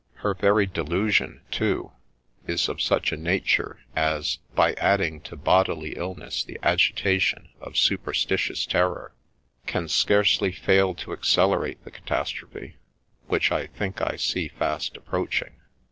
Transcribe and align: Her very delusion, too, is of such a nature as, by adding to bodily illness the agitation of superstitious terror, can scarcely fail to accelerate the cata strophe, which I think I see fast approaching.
Her 0.25 0.33
very 0.33 0.65
delusion, 0.65 1.41
too, 1.51 1.91
is 2.47 2.67
of 2.67 2.81
such 2.81 3.11
a 3.11 3.15
nature 3.15 3.81
as, 3.95 4.39
by 4.55 4.73
adding 4.73 5.21
to 5.21 5.35
bodily 5.35 5.91
illness 5.95 6.43
the 6.43 6.57
agitation 6.63 7.49
of 7.61 7.77
superstitious 7.77 8.65
terror, 8.65 9.13
can 9.67 9.87
scarcely 9.87 10.51
fail 10.51 10.95
to 10.95 11.13
accelerate 11.13 11.83
the 11.83 11.91
cata 11.91 12.25
strophe, 12.25 12.73
which 13.27 13.51
I 13.51 13.67
think 13.67 14.01
I 14.01 14.15
see 14.15 14.47
fast 14.47 14.97
approaching. 14.97 15.57